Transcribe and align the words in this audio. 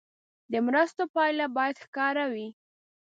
د 0.51 0.53
مرستو 0.65 1.03
پایله 1.15 1.45
باید 1.57 1.75
ښکاره 1.83 2.25
وي. 2.33 2.47